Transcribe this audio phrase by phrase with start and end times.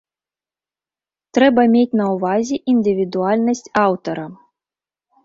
[1.37, 4.25] Трэба мець на ўвазе індывідуальнасць аўтара.